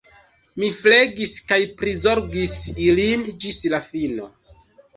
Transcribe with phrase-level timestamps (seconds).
[0.61, 2.57] Mi flegis kaj prizorgis
[2.89, 4.31] ilin ĝis la fino.